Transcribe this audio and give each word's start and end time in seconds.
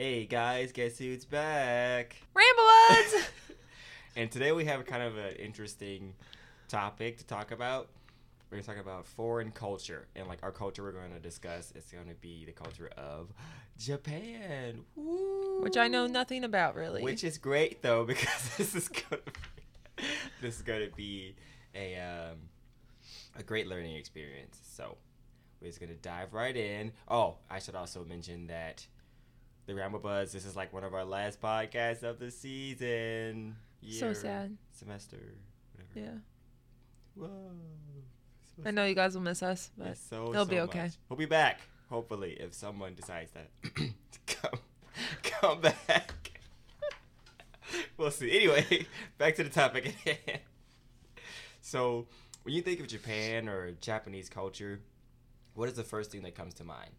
Hey 0.00 0.24
guys, 0.24 0.72
guess 0.72 0.96
who's 0.96 1.26
back? 1.26 2.16
Ramblebuds! 2.34 3.22
and 4.16 4.30
today 4.30 4.50
we 4.50 4.64
have 4.64 4.86
kind 4.86 5.02
of 5.02 5.18
an 5.18 5.34
interesting 5.34 6.14
topic 6.68 7.18
to 7.18 7.26
talk 7.26 7.50
about. 7.50 7.90
We're 8.48 8.56
gonna 8.56 8.66
talk 8.66 8.82
about 8.82 9.04
foreign 9.04 9.50
culture, 9.50 10.08
and 10.16 10.26
like 10.26 10.38
our 10.42 10.52
culture, 10.52 10.82
we're 10.82 10.92
going 10.92 11.12
to 11.12 11.20
discuss. 11.20 11.70
It's 11.76 11.92
going 11.92 12.08
to 12.08 12.14
be 12.14 12.46
the 12.46 12.52
culture 12.52 12.88
of 12.96 13.28
Japan, 13.76 14.84
Woo! 14.96 15.60
Which 15.60 15.76
I 15.76 15.86
know 15.86 16.06
nothing 16.06 16.44
about, 16.44 16.76
really. 16.76 17.02
Which 17.02 17.22
is 17.22 17.36
great 17.36 17.82
though, 17.82 18.04
because 18.06 18.56
this 18.56 18.74
is 18.74 18.88
going 18.88 19.20
to 19.22 19.32
be, 19.32 20.04
this 20.40 20.56
is 20.56 20.62
going 20.62 20.88
to 20.88 20.96
be 20.96 21.34
a 21.74 21.96
um, 21.96 22.38
a 23.36 23.42
great 23.42 23.66
learning 23.66 23.96
experience. 23.96 24.60
So 24.62 24.96
we're 25.60 25.66
just 25.68 25.78
gonna 25.78 25.92
dive 25.92 26.32
right 26.32 26.56
in. 26.56 26.92
Oh, 27.06 27.36
I 27.50 27.58
should 27.58 27.74
also 27.74 28.02
mention 28.02 28.46
that 28.46 28.86
the 29.70 29.76
Ramble 29.76 30.00
Buds. 30.00 30.32
This 30.32 30.44
is 30.44 30.56
like 30.56 30.72
one 30.72 30.82
of 30.82 30.94
our 30.94 31.04
last 31.04 31.40
podcasts 31.40 32.02
of 32.02 32.18
the 32.18 32.32
season. 32.32 33.54
So 33.88 34.12
sad. 34.12 34.56
Semester, 34.72 35.16
whatever. 35.72 35.90
Yeah. 35.94 36.18
Whoa. 37.14 37.52
So 38.56 38.62
I 38.66 38.72
know 38.72 38.84
you 38.84 38.96
guys 38.96 39.14
will 39.14 39.22
miss 39.22 39.44
us, 39.44 39.70
but 39.78 39.96
sad. 39.96 39.98
so, 39.98 40.30
it'll 40.30 40.44
so 40.44 40.50
be 40.50 40.58
okay. 40.60 40.82
much. 40.82 40.92
We'll 41.08 41.18
be 41.18 41.26
back. 41.26 41.60
Hopefully, 41.88 42.36
if 42.40 42.52
someone 42.52 42.94
decides 42.96 43.30
that 43.30 43.48
to 43.76 43.90
come, 44.26 44.58
come 45.22 45.60
back. 45.60 46.40
we'll 47.96 48.10
see. 48.10 48.36
Anyway, 48.36 48.88
back 49.18 49.36
to 49.36 49.44
the 49.44 49.50
topic. 49.50 49.94
So, 51.60 52.08
when 52.42 52.56
you 52.56 52.62
think 52.62 52.80
of 52.80 52.88
Japan 52.88 53.48
or 53.48 53.70
Japanese 53.80 54.28
culture, 54.28 54.80
what 55.54 55.68
is 55.68 55.76
the 55.76 55.84
first 55.84 56.10
thing 56.10 56.22
that 56.22 56.34
comes 56.34 56.54
to 56.54 56.64
mind? 56.64 56.90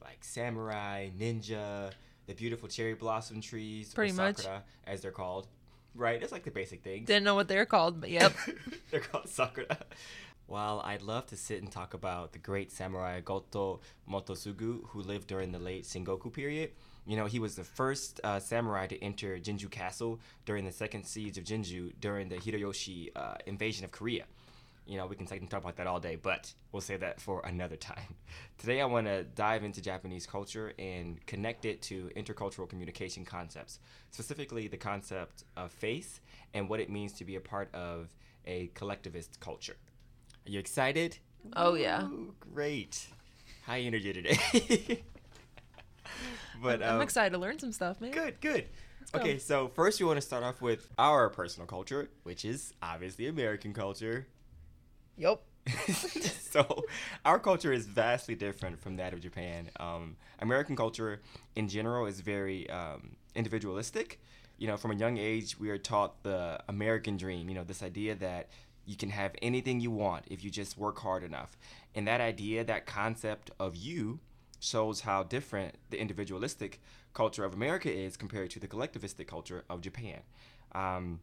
Like 0.00 0.22
samurai, 0.22 1.10
ninja, 1.18 1.90
the 2.26 2.34
beautiful 2.34 2.68
cherry 2.68 2.94
blossom 2.94 3.40
trees, 3.40 3.92
or 3.92 3.96
Pretty 3.96 4.12
much. 4.12 4.38
sakura, 4.38 4.62
as 4.86 5.00
they're 5.02 5.10
called. 5.10 5.48
Right? 5.94 6.22
it's 6.22 6.32
like 6.32 6.44
the 6.44 6.50
basic 6.50 6.82
things. 6.82 7.06
didn't 7.06 7.24
know 7.24 7.34
what 7.34 7.48
they're 7.48 7.66
called, 7.66 8.00
but 8.00 8.08
yep. 8.10 8.32
They're 8.90 9.00
called 9.00 9.28
sakura. 9.28 9.76
While 10.46 10.80
I'd 10.84 11.02
love 11.02 11.26
to 11.26 11.36
sit 11.36 11.62
and 11.62 11.70
talk 11.70 11.92
about 11.94 12.32
the 12.32 12.38
great 12.38 12.72
samurai 12.72 13.20
Goto 13.20 13.80
Mototsugu, 14.10 14.86
who 14.88 15.02
lived 15.02 15.26
during 15.26 15.52
the 15.52 15.58
late 15.58 15.84
Sengoku 15.84 16.32
period, 16.32 16.70
you 17.06 17.16
know, 17.16 17.26
he 17.26 17.38
was 17.38 17.56
the 17.56 17.64
first 17.64 18.20
uh, 18.24 18.38
samurai 18.38 18.86
to 18.86 19.02
enter 19.02 19.38
Jinju 19.38 19.70
Castle 19.70 20.20
during 20.46 20.64
the 20.64 20.72
second 20.72 21.04
siege 21.04 21.36
of 21.36 21.44
Jinju 21.44 21.92
during 22.00 22.28
the 22.28 22.36
Hideyoshi 22.36 23.10
uh, 23.16 23.34
invasion 23.46 23.84
of 23.84 23.90
Korea. 23.92 24.24
You 24.86 24.98
know, 24.98 25.06
we 25.06 25.16
can, 25.16 25.26
take- 25.26 25.48
talk 25.48 25.62
about 25.62 25.76
that 25.76 25.86
all 25.86 26.00
day, 26.00 26.16
but 26.16 26.52
we'll 26.72 26.80
save 26.80 27.00
that 27.00 27.20
for 27.20 27.40
another 27.44 27.76
time. 27.76 28.16
Today, 28.58 28.80
I 28.80 28.84
want 28.86 29.06
to 29.06 29.24
dive 29.24 29.64
into 29.64 29.80
Japanese 29.80 30.26
culture 30.26 30.72
and 30.78 31.24
connect 31.26 31.64
it 31.64 31.82
to 31.82 32.10
intercultural 32.16 32.68
communication 32.68 33.24
concepts, 33.24 33.78
specifically 34.10 34.68
the 34.68 34.76
concept 34.76 35.44
of 35.56 35.72
face 35.72 36.20
and 36.54 36.68
what 36.68 36.80
it 36.80 36.90
means 36.90 37.12
to 37.14 37.24
be 37.24 37.36
a 37.36 37.40
part 37.40 37.72
of 37.74 38.08
a 38.46 38.68
collectivist 38.74 39.40
culture. 39.40 39.76
Are 40.46 40.50
you 40.50 40.58
excited? 40.58 41.18
Oh, 41.54 41.74
yeah. 41.74 42.04
Ooh, 42.04 42.34
great. 42.52 43.06
High 43.66 43.80
energy 43.80 44.12
today. 44.12 45.02
but 46.62 46.82
I'm 46.82 46.96
um, 46.96 47.02
excited 47.02 47.30
to 47.30 47.38
learn 47.38 47.58
some 47.58 47.72
stuff, 47.72 48.00
man. 48.00 48.10
Good, 48.10 48.40
good. 48.40 48.66
go. 49.12 49.20
Okay, 49.20 49.38
so 49.38 49.68
first 49.68 50.00
we 50.00 50.06
want 50.06 50.16
to 50.16 50.26
start 50.26 50.42
off 50.42 50.60
with 50.60 50.88
our 50.98 51.28
personal 51.28 51.66
culture, 51.66 52.10
which 52.24 52.44
is 52.44 52.72
obviously 52.82 53.26
American 53.26 53.72
culture. 53.72 54.26
Yup. 55.16 55.42
so 56.50 56.84
our 57.24 57.38
culture 57.38 57.72
is 57.72 57.86
vastly 57.86 58.34
different 58.34 58.80
from 58.80 58.96
that 58.96 59.12
of 59.12 59.20
Japan. 59.20 59.70
Um, 59.78 60.16
American 60.40 60.74
culture 60.74 61.20
in 61.54 61.68
general 61.68 62.06
is 62.06 62.20
very 62.20 62.68
um, 62.68 63.16
individualistic. 63.34 64.20
You 64.58 64.66
know, 64.66 64.76
from 64.76 64.90
a 64.90 64.94
young 64.96 65.18
age, 65.18 65.58
we 65.58 65.70
are 65.70 65.78
taught 65.78 66.22
the 66.22 66.60
American 66.68 67.16
dream. 67.16 67.48
You 67.48 67.54
know, 67.54 67.64
this 67.64 67.82
idea 67.82 68.14
that 68.16 68.48
you 68.86 68.96
can 68.96 69.10
have 69.10 69.32
anything 69.40 69.80
you 69.80 69.90
want 69.90 70.24
if 70.28 70.42
you 70.42 70.50
just 70.50 70.76
work 70.76 70.98
hard 70.98 71.22
enough. 71.22 71.56
And 71.94 72.06
that 72.08 72.20
idea, 72.20 72.64
that 72.64 72.86
concept 72.86 73.50
of 73.60 73.76
you, 73.76 74.18
shows 74.62 75.00
how 75.00 75.24
different 75.24 75.74
the 75.90 76.00
individualistic 76.00 76.80
culture 77.14 77.44
of 77.44 77.52
America 77.52 77.92
is 77.92 78.16
compared 78.16 78.50
to 78.50 78.60
the 78.60 78.68
collectivistic 78.68 79.26
culture 79.26 79.64
of 79.68 79.80
Japan. 79.80 80.20
Um, 80.72 81.20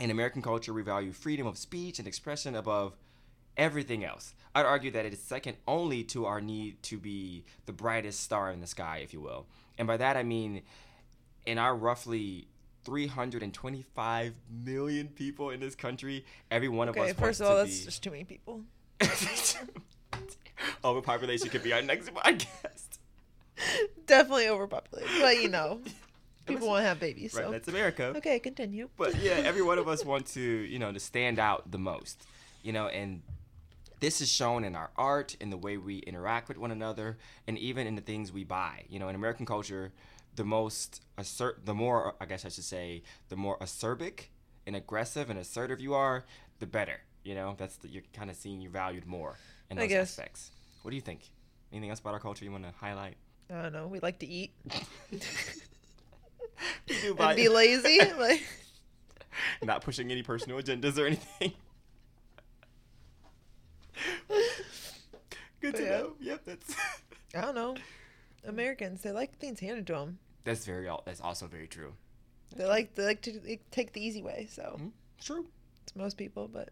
in 0.00 0.10
American 0.10 0.42
culture, 0.42 0.72
we 0.72 0.82
value 0.82 1.12
freedom 1.12 1.46
of 1.46 1.56
speech 1.56 2.00
and 2.00 2.08
expression 2.08 2.56
above 2.56 2.96
everything 3.56 4.04
else. 4.04 4.34
I'd 4.54 4.66
argue 4.66 4.90
that 4.92 5.04
it 5.06 5.12
is 5.12 5.20
second 5.22 5.56
only 5.66 6.04
to 6.04 6.26
our 6.26 6.40
need 6.40 6.82
to 6.84 6.98
be 6.98 7.44
the 7.66 7.72
brightest 7.72 8.20
star 8.20 8.50
in 8.50 8.60
the 8.60 8.66
sky, 8.66 8.98
if 9.02 9.12
you 9.12 9.20
will. 9.20 9.46
And 9.78 9.86
by 9.88 9.96
that 9.96 10.16
I 10.16 10.22
mean, 10.22 10.62
in 11.46 11.58
our 11.58 11.74
roughly 11.74 12.48
325 12.84 14.34
million 14.64 15.08
people 15.08 15.50
in 15.50 15.60
this 15.60 15.74
country, 15.74 16.24
every 16.50 16.68
one 16.68 16.88
of 16.88 16.96
Okay, 16.96 17.10
us 17.10 17.16
first 17.16 17.40
of 17.40 17.46
all, 17.48 17.56
that's 17.56 17.78
be. 17.80 17.84
just 17.86 18.02
too 18.02 18.10
many 18.10 18.24
people. 18.24 18.62
Overpopulation 20.84 21.48
could 21.48 21.62
be 21.62 21.72
our 21.72 21.82
next 21.82 22.12
podcast. 22.14 22.98
Definitely 24.06 24.48
overpopulated, 24.48 25.10
but 25.20 25.36
you 25.42 25.48
know, 25.48 25.80
people 26.46 26.68
want 26.68 26.82
to 26.82 26.86
have 26.88 27.00
babies. 27.00 27.34
Right, 27.34 27.44
So 27.44 27.50
that's 27.50 27.68
America. 27.68 28.12
okay, 28.16 28.38
continue. 28.38 28.88
But 28.96 29.16
yeah, 29.20 29.32
every 29.44 29.62
one 29.62 29.78
of 29.78 29.88
us 29.92 30.04
want 30.04 30.26
to, 30.28 30.40
you 30.40 30.78
know, 30.78 30.92
to 30.92 31.00
stand 31.00 31.38
out 31.38 31.70
the 31.70 31.78
most. 31.78 32.24
You 32.62 32.72
know, 32.72 32.86
and 32.86 33.22
this 34.02 34.20
is 34.20 34.28
shown 34.28 34.64
in 34.64 34.74
our 34.74 34.90
art, 34.96 35.36
in 35.40 35.50
the 35.50 35.56
way 35.56 35.76
we 35.76 35.98
interact 35.98 36.48
with 36.48 36.58
one 36.58 36.72
another, 36.72 37.18
and 37.46 37.56
even 37.56 37.86
in 37.86 37.94
the 37.94 38.02
things 38.02 38.32
we 38.32 38.42
buy. 38.42 38.82
You 38.88 38.98
know, 38.98 39.08
in 39.08 39.14
American 39.14 39.46
culture, 39.46 39.92
the 40.34 40.44
most 40.44 41.02
assert, 41.16 41.64
the 41.64 41.72
more 41.72 42.16
I 42.20 42.26
guess 42.26 42.44
I 42.44 42.48
should 42.48 42.64
say, 42.64 43.04
the 43.28 43.36
more 43.36 43.56
acerbic 43.60 44.24
and 44.66 44.74
aggressive 44.74 45.30
and 45.30 45.38
assertive 45.38 45.80
you 45.80 45.94
are, 45.94 46.24
the 46.58 46.66
better. 46.66 47.00
You 47.22 47.36
know, 47.36 47.54
that's 47.56 47.76
the, 47.76 47.88
you're 47.88 48.02
kind 48.12 48.28
of 48.28 48.34
seeing 48.34 48.60
you 48.60 48.70
valued 48.70 49.06
more 49.06 49.36
in 49.70 49.76
those 49.76 49.92
aspects. 49.92 50.50
What 50.82 50.90
do 50.90 50.96
you 50.96 51.00
think? 51.00 51.30
Anything 51.72 51.90
else 51.90 52.00
about 52.00 52.14
our 52.14 52.20
culture 52.20 52.44
you 52.44 52.50
want 52.50 52.64
to 52.64 52.72
highlight? 52.76 53.14
I 53.50 53.62
don't 53.62 53.72
know. 53.72 53.86
We 53.86 54.00
like 54.00 54.18
to 54.18 54.26
eat 54.26 54.50
and 57.08 57.36
be 57.36 57.48
lazy. 57.48 58.00
Like, 58.18 58.42
Not 59.62 59.82
pushing 59.82 60.10
any 60.10 60.24
personal 60.24 60.60
agendas 60.60 60.98
or 60.98 61.06
anything. 61.06 61.52
Good 65.62 65.76
to 65.76 65.82
Yeah. 65.82 65.90
know. 65.90 66.12
Yep, 66.20 66.40
that's 66.44 66.76
I 67.34 67.40
don't 67.40 67.54
know. 67.54 67.76
Americans, 68.44 69.02
they 69.02 69.12
like 69.12 69.38
things 69.38 69.60
handed 69.60 69.86
to 69.86 69.92
them. 69.94 70.18
that's 70.44 70.66
very 70.66 70.88
that's 71.06 71.20
also 71.20 71.46
very 71.46 71.66
true. 71.68 71.94
They 72.56 72.66
like 72.66 72.94
they 72.94 73.04
like 73.06 73.22
to 73.22 73.38
they 73.40 73.60
take 73.70 73.92
the 73.94 74.04
easy 74.04 74.20
way. 74.22 74.46
So 74.50 74.76
Mhm. 74.78 74.90
True. 75.20 75.46
it's 75.84 75.94
most 75.96 76.16
people, 76.18 76.48
but 76.48 76.70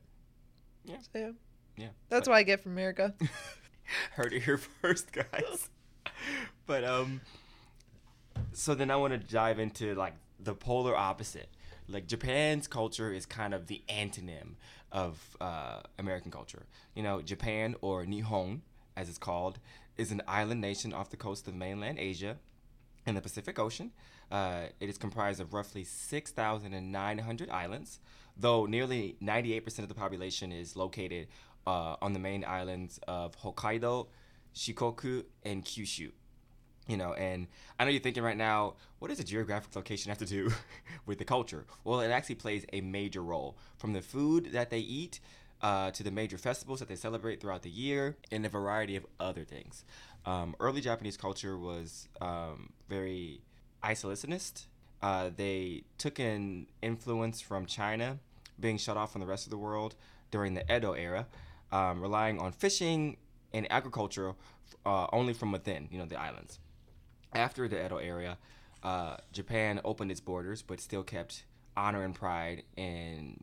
Yeah. 0.84 0.98
so, 1.00 1.18
yeah. 1.18 1.30
Yeah. 1.76 1.88
That's 2.10 2.28
what 2.28 2.34
I 2.34 2.42
get 2.42 2.60
from 2.60 2.72
America. 2.72 3.14
Heard 4.12 4.32
it 4.34 4.42
here 4.42 4.58
first, 4.58 5.12
guys. 5.12 5.70
but 6.66 6.84
um, 6.84 7.20
so 8.52 8.74
then 8.74 8.90
I 8.90 8.96
want 8.96 9.12
to 9.12 9.18
dive 9.18 9.58
into 9.58 9.94
like 9.94 10.14
the 10.38 10.54
polar 10.54 10.96
opposite. 10.96 11.48
Like 11.88 12.06
Japan's 12.06 12.66
culture 12.68 13.12
is 13.12 13.26
kind 13.26 13.54
of 13.54 13.66
the 13.66 13.82
antonym 13.88 14.54
of 14.92 15.36
uh, 15.40 15.80
American 15.98 16.30
culture. 16.30 16.66
You 16.94 17.02
know, 17.02 17.22
Japan 17.22 17.74
or 17.80 18.04
Nihon, 18.04 18.60
as 18.96 19.08
it's 19.08 19.18
called, 19.18 19.58
is 19.96 20.10
an 20.10 20.22
island 20.26 20.60
nation 20.60 20.92
off 20.92 21.10
the 21.10 21.16
coast 21.16 21.46
of 21.48 21.54
mainland 21.54 21.98
Asia 21.98 22.36
in 23.06 23.14
the 23.14 23.20
Pacific 23.20 23.58
Ocean. 23.58 23.92
Uh, 24.30 24.66
it 24.78 24.88
is 24.88 24.98
comprised 24.98 25.40
of 25.40 25.52
roughly 25.52 25.84
6,900 25.84 27.50
islands, 27.50 28.00
though 28.36 28.66
nearly 28.66 29.16
98% 29.22 29.80
of 29.80 29.88
the 29.88 29.94
population 29.94 30.52
is 30.52 30.76
located 30.76 31.28
uh, 31.66 31.96
on 32.00 32.12
the 32.12 32.18
main 32.18 32.44
islands 32.44 33.00
of 33.08 33.36
Hokkaido, 33.40 34.08
Shikoku, 34.54 35.24
and 35.42 35.64
Kyushu. 35.64 36.12
You 36.86 36.96
know, 36.96 37.12
and 37.12 37.46
I 37.78 37.84
know 37.84 37.90
you're 37.90 38.00
thinking 38.00 38.22
right 38.22 38.36
now, 38.36 38.74
what 38.98 39.08
does 39.08 39.20
a 39.20 39.24
geographic 39.24 39.76
location 39.76 40.08
have 40.08 40.18
to 40.18 40.26
do 40.26 40.50
with 41.06 41.18
the 41.18 41.24
culture? 41.24 41.64
Well, 41.84 42.00
it 42.00 42.10
actually 42.10 42.34
plays 42.36 42.64
a 42.72 42.80
major 42.80 43.22
role 43.22 43.56
from 43.76 43.92
the 43.92 44.02
food 44.02 44.52
that 44.52 44.70
they 44.70 44.80
eat 44.80 45.20
uh, 45.62 45.90
to 45.90 46.02
the 46.02 46.10
major 46.10 46.38
festivals 46.38 46.80
that 46.80 46.88
they 46.88 46.96
celebrate 46.96 47.40
throughout 47.40 47.62
the 47.62 47.70
year 47.70 48.16
and 48.30 48.44
a 48.46 48.48
variety 48.48 48.96
of 48.96 49.06
other 49.18 49.44
things. 49.44 49.84
Um, 50.26 50.54
early 50.60 50.80
Japanese 50.80 51.16
culture 51.16 51.56
was 51.58 52.08
um, 52.20 52.72
very 52.88 53.40
isolationist. 53.82 54.66
Uh, 55.02 55.30
they 55.34 55.84
took 55.98 56.20
in 56.20 56.66
influence 56.82 57.40
from 57.40 57.66
China, 57.66 58.18
being 58.58 58.76
shut 58.76 58.96
off 58.96 59.12
from 59.12 59.20
the 59.20 59.26
rest 59.26 59.46
of 59.46 59.50
the 59.50 59.58
world 59.58 59.94
during 60.30 60.54
the 60.54 60.74
Edo 60.74 60.92
era, 60.92 61.26
um, 61.72 62.00
relying 62.00 62.38
on 62.38 62.52
fishing 62.52 63.16
and 63.52 63.70
agriculture 63.70 64.34
uh, 64.84 65.06
only 65.12 65.32
from 65.32 65.52
within, 65.52 65.88
you 65.90 65.98
know, 65.98 66.06
the 66.06 66.20
islands. 66.20 66.58
After 67.32 67.68
the 67.68 67.84
Edo 67.84 67.98
era, 67.98 68.38
uh, 68.82 69.16
Japan 69.32 69.80
opened 69.84 70.10
its 70.10 70.20
borders, 70.20 70.62
but 70.62 70.80
still 70.80 71.02
kept 71.02 71.44
honor 71.76 72.02
and 72.02 72.14
pride 72.14 72.64
in 72.76 73.38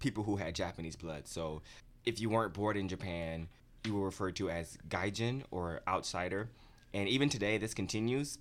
people 0.00 0.24
who 0.24 0.36
had 0.36 0.54
Japanese 0.54 0.96
blood. 0.96 1.28
So, 1.28 1.62
if 2.04 2.20
you 2.20 2.30
weren't 2.30 2.54
born 2.54 2.76
in 2.76 2.88
Japan, 2.88 3.48
you 3.84 3.94
were 3.94 4.04
referred 4.06 4.36
to 4.36 4.50
as 4.50 4.78
gaijin 4.88 5.42
or 5.50 5.80
outsider. 5.86 6.50
And 6.92 7.08
even 7.08 7.28
today, 7.28 7.58
this 7.58 7.74
continues. 7.74 8.38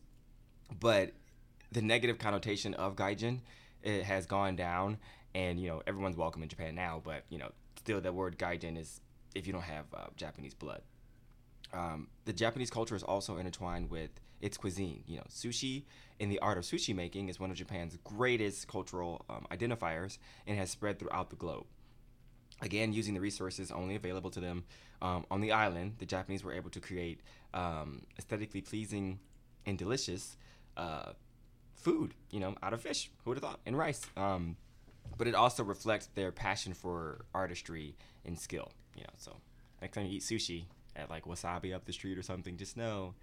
but 0.79 1.11
the 1.71 1.81
negative 1.81 2.17
connotation 2.17 2.73
of 2.73 2.95
gaijin 2.95 3.41
it 3.83 4.03
has 4.03 4.25
gone 4.25 4.55
down, 4.55 4.97
and 5.35 5.59
you 5.59 5.67
know 5.69 5.81
everyone's 5.87 6.17
welcome 6.17 6.43
in 6.43 6.49
Japan 6.49 6.75
now. 6.75 7.01
But 7.03 7.23
you 7.29 7.37
know, 7.37 7.51
still 7.77 8.01
the 8.01 8.11
word 8.11 8.37
gaijin 8.37 8.77
is 8.77 9.01
if 9.35 9.47
you 9.47 9.53
don't 9.53 9.63
have 9.63 9.85
uh, 9.93 10.07
Japanese 10.17 10.53
blood. 10.53 10.81
Um, 11.73 12.07
the 12.25 12.33
Japanese 12.33 12.69
culture 12.71 12.95
is 12.95 13.03
also 13.03 13.37
intertwined 13.37 13.89
with 13.91 14.09
its 14.41 14.57
cuisine. 14.57 15.03
You 15.07 15.17
know, 15.17 15.23
sushi 15.29 15.83
and 16.19 16.31
the 16.31 16.39
art 16.39 16.57
of 16.57 16.63
sushi 16.63 16.95
making 16.95 17.29
is 17.29 17.39
one 17.39 17.51
of 17.51 17.57
Japan's 17.57 17.97
greatest 18.03 18.67
cultural 18.67 19.25
um, 19.29 19.45
identifiers 19.51 20.17
and 20.47 20.57
has 20.57 20.69
spread 20.69 20.99
throughout 20.99 21.29
the 21.29 21.35
globe. 21.35 21.65
Again, 22.61 22.91
using 22.91 23.13
the 23.13 23.21
resources 23.21 23.71
only 23.71 23.95
available 23.95 24.29
to 24.31 24.39
them 24.39 24.65
um, 25.01 25.25
on 25.31 25.39
the 25.39 25.53
island, 25.53 25.95
the 25.99 26.05
Japanese 26.05 26.43
were 26.43 26.53
able 26.53 26.69
to 26.71 26.79
create 26.81 27.21
um, 27.53 28.01
aesthetically 28.17 28.61
pleasing 28.61 29.19
and 29.65 29.77
delicious 29.77 30.35
uh, 30.75 31.13
food, 31.75 32.13
you 32.31 32.39
know, 32.39 32.55
out 32.61 32.73
of 32.73 32.81
fish. 32.81 33.09
Who 33.23 33.31
would 33.31 33.37
have 33.37 33.43
thought? 33.43 33.59
And 33.65 33.77
rice. 33.77 34.01
Um, 34.17 34.57
but 35.17 35.27
it 35.27 35.35
also 35.35 35.63
reflects 35.63 36.07
their 36.15 36.31
passion 36.31 36.73
for 36.73 37.25
artistry 37.33 37.95
and 38.25 38.37
skill. 38.37 38.71
You 38.95 39.03
know, 39.03 39.13
so 39.17 39.37
next 39.81 39.95
time 39.95 40.05
you 40.05 40.17
eat 40.17 40.21
sushi 40.21 40.65
at 40.95 41.09
like 41.09 41.25
Wasabi 41.25 41.73
up 41.73 41.85
the 41.85 41.93
street 41.93 42.17
or 42.17 42.23
something, 42.23 42.57
just 42.57 42.75
know 42.75 43.13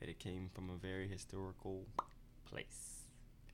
that 0.00 0.08
it 0.08 0.18
came 0.18 0.50
from 0.54 0.70
a 0.70 0.76
very 0.76 1.08
historical 1.08 1.84
place. 2.44 3.00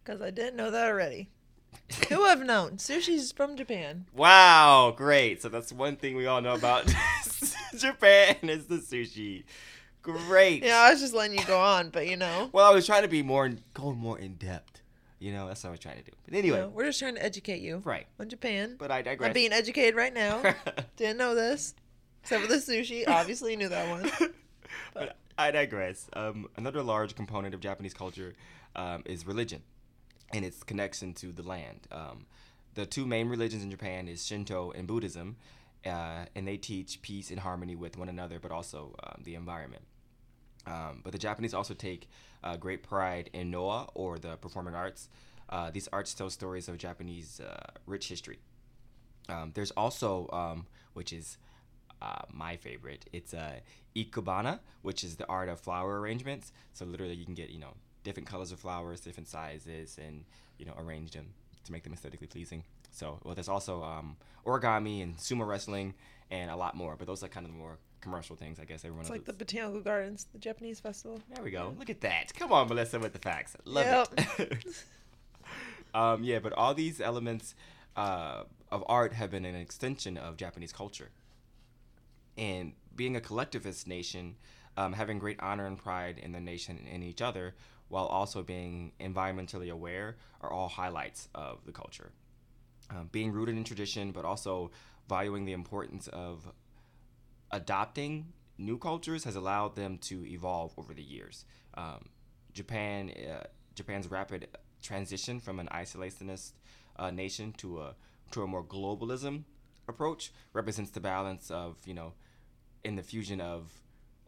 Because 0.02 0.20
I 0.20 0.30
didn't 0.30 0.56
know 0.56 0.70
that 0.70 0.86
already. 0.86 1.28
Who 2.08 2.24
have 2.24 2.44
known? 2.44 2.72
Sushi's 2.72 3.32
from 3.32 3.56
Japan. 3.56 4.06
Wow, 4.14 4.92
great. 4.96 5.42
So 5.42 5.48
that's 5.48 5.72
one 5.72 5.96
thing 5.96 6.16
we 6.16 6.26
all 6.26 6.40
know 6.40 6.54
about 6.54 6.86
Japan 7.76 8.36
is 8.42 8.66
the 8.66 8.76
sushi. 8.76 9.44
Great. 10.02 10.64
Yeah, 10.64 10.78
I 10.78 10.90
was 10.90 11.00
just 11.00 11.14
letting 11.14 11.38
you 11.38 11.44
go 11.44 11.60
on, 11.60 11.90
but 11.90 12.08
you 12.08 12.16
know. 12.16 12.48
Well, 12.52 12.70
I 12.70 12.74
was 12.74 12.86
trying 12.86 13.02
to 13.02 13.08
be 13.08 13.22
more 13.22 13.50
going 13.74 13.98
more 13.98 14.18
in 14.18 14.34
depth. 14.34 14.80
You 15.18 15.32
know, 15.32 15.46
that's 15.46 15.62
what 15.62 15.68
I 15.68 15.70
was 15.72 15.80
trying 15.80 15.98
to 15.98 16.02
do. 16.02 16.12
But 16.24 16.34
anyway, 16.34 16.56
you 16.56 16.62
know, 16.62 16.68
we're 16.70 16.86
just 16.86 16.98
trying 16.98 17.16
to 17.16 17.22
educate 17.22 17.60
you 17.60 17.82
right. 17.84 18.06
on 18.18 18.30
Japan. 18.30 18.76
But 18.78 18.90
I 18.90 19.02
digress. 19.02 19.28
I'm 19.28 19.34
being 19.34 19.52
educated 19.52 19.94
right 19.94 20.14
now. 20.14 20.42
Didn't 20.96 21.18
know 21.18 21.34
this. 21.34 21.74
Except 22.22 22.42
for 22.42 22.48
the 22.48 22.56
sushi. 22.56 23.06
Obviously 23.06 23.54
knew 23.56 23.68
that 23.68 23.88
one. 23.90 24.32
But, 24.94 25.16
I 25.38 25.50
digress. 25.50 26.06
Um, 26.12 26.48
another 26.56 26.82
large 26.82 27.14
component 27.14 27.54
of 27.54 27.60
Japanese 27.60 27.94
culture 27.94 28.34
um, 28.76 29.02
is 29.06 29.26
religion 29.26 29.62
and 30.34 30.44
its 30.44 30.62
connection 30.62 31.14
to 31.14 31.32
the 31.32 31.42
land. 31.42 31.80
Um, 31.90 32.26
the 32.74 32.84
two 32.84 33.06
main 33.06 33.28
religions 33.28 33.62
in 33.62 33.70
Japan 33.70 34.06
is 34.06 34.26
Shinto 34.26 34.70
and 34.72 34.86
Buddhism, 34.86 35.36
uh, 35.86 36.26
and 36.34 36.46
they 36.46 36.58
teach 36.58 37.00
peace 37.00 37.30
and 37.30 37.40
harmony 37.40 37.74
with 37.74 37.96
one 37.96 38.10
another, 38.10 38.38
but 38.38 38.50
also 38.52 38.94
um, 39.02 39.22
the 39.24 39.34
environment. 39.34 39.82
Um, 40.66 41.00
but 41.02 41.12
the 41.12 41.18
Japanese 41.18 41.54
also 41.54 41.72
take 41.72 42.08
uh, 42.44 42.56
great 42.56 42.82
pride 42.82 43.30
in 43.32 43.50
Noh, 43.50 43.88
or 43.94 44.18
the 44.18 44.36
performing 44.36 44.74
arts. 44.74 45.08
Uh, 45.48 45.70
these 45.70 45.88
arts 45.90 46.12
tell 46.12 46.28
stories 46.28 46.68
of 46.68 46.76
Japanese 46.76 47.40
uh, 47.40 47.70
rich 47.86 48.08
history. 48.08 48.38
Um, 49.28 49.52
there's 49.54 49.70
also, 49.72 50.64
which 50.92 51.12
is 51.12 51.38
uh, 52.02 52.22
my 52.32 52.56
favorite, 52.56 53.06
it's 53.12 53.34
uh, 53.34 53.60
ikebana, 53.94 54.60
which 54.82 55.04
is 55.04 55.16
the 55.16 55.26
art 55.26 55.48
of 55.48 55.60
flower 55.60 56.00
arrangements. 56.00 56.52
So 56.72 56.84
literally, 56.84 57.14
you 57.14 57.24
can 57.24 57.34
get 57.34 57.50
you 57.50 57.58
know 57.58 57.74
different 58.04 58.28
colors 58.28 58.52
of 58.52 58.60
flowers, 58.60 59.00
different 59.00 59.28
sizes, 59.28 59.98
and 60.04 60.24
you 60.58 60.66
know 60.66 60.74
arrange 60.78 61.12
them 61.12 61.26
to 61.64 61.72
make 61.72 61.84
them 61.84 61.92
aesthetically 61.92 62.26
pleasing. 62.26 62.64
So 62.90 63.18
well, 63.24 63.34
there's 63.34 63.48
also 63.48 63.82
um, 63.82 64.16
origami 64.46 65.02
and 65.02 65.16
sumo 65.16 65.46
wrestling 65.46 65.94
and 66.30 66.50
a 66.50 66.56
lot 66.56 66.76
more. 66.76 66.96
But 66.96 67.06
those 67.06 67.22
are 67.22 67.28
kind 67.28 67.46
of 67.46 67.52
the 67.52 67.58
more 67.58 67.78
commercial 68.00 68.36
things, 68.36 68.58
I 68.58 68.64
guess. 68.64 68.84
Everyone. 68.84 69.02
It's 69.02 69.10
like 69.10 69.24
the 69.24 69.32
Botanical 69.32 69.80
Gardens, 69.80 70.26
the 70.32 70.38
Japanese 70.38 70.80
festival. 70.80 71.20
There 71.34 71.44
we 71.44 71.50
go. 71.50 71.74
Look 71.78 71.90
at 71.90 72.00
that. 72.02 72.32
Come 72.34 72.52
on, 72.52 72.68
Melissa, 72.68 72.98
with 72.98 73.12
the 73.12 73.18
facts. 73.18 73.56
Love 73.64 74.08
yep. 74.16 74.38
it. 74.38 74.64
um, 75.94 76.24
yeah, 76.24 76.38
but 76.38 76.52
all 76.52 76.74
these 76.74 77.00
elements 77.00 77.54
uh, 77.96 78.44
of 78.70 78.84
art 78.86 79.12
have 79.12 79.30
been 79.30 79.44
an 79.44 79.54
extension 79.54 80.16
of 80.16 80.36
Japanese 80.36 80.72
culture. 80.72 81.10
And 82.40 82.72
being 82.96 83.16
a 83.16 83.20
collectivist 83.20 83.86
nation, 83.86 84.36
um, 84.78 84.94
having 84.94 85.18
great 85.18 85.38
honor 85.40 85.66
and 85.66 85.76
pride 85.76 86.18
in 86.18 86.32
the 86.32 86.40
nation 86.40 86.78
and 86.78 86.88
in 86.88 87.02
each 87.02 87.20
other, 87.20 87.54
while 87.88 88.06
also 88.06 88.42
being 88.42 88.92
environmentally 88.98 89.70
aware, 89.70 90.16
are 90.40 90.50
all 90.50 90.68
highlights 90.68 91.28
of 91.34 91.64
the 91.66 91.72
culture. 91.72 92.12
Um, 92.88 93.10
being 93.12 93.30
rooted 93.30 93.56
in 93.56 93.64
tradition, 93.64 94.10
but 94.10 94.24
also 94.24 94.70
valuing 95.06 95.44
the 95.44 95.52
importance 95.52 96.08
of 96.08 96.50
adopting 97.50 98.32
new 98.56 98.78
cultures 98.78 99.24
has 99.24 99.36
allowed 99.36 99.76
them 99.76 99.98
to 99.98 100.24
evolve 100.26 100.72
over 100.78 100.94
the 100.94 101.02
years. 101.02 101.44
Um, 101.74 102.08
Japan, 102.54 103.10
uh, 103.10 103.44
Japan's 103.74 104.10
rapid 104.10 104.48
transition 104.82 105.40
from 105.40 105.60
an 105.60 105.68
isolationist 105.72 106.52
uh, 106.96 107.10
nation 107.10 107.52
to 107.58 107.80
a 107.80 107.94
to 108.30 108.42
a 108.42 108.46
more 108.46 108.62
globalism 108.62 109.42
approach 109.88 110.32
represents 110.52 110.90
the 110.92 111.00
balance 111.00 111.50
of 111.50 111.76
you 111.84 111.94
know 111.94 112.12
in 112.84 112.96
the 112.96 113.02
fusion 113.02 113.40
of 113.40 113.72